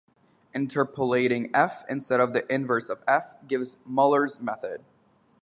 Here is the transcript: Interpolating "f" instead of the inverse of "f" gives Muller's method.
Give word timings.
Interpolating 0.55 1.51
"f" 1.53 1.83
instead 1.87 2.19
of 2.19 2.33
the 2.33 2.51
inverse 2.51 2.89
of 2.89 3.03
"f" 3.07 3.35
gives 3.47 3.77
Muller's 3.85 4.39
method. 4.39 4.83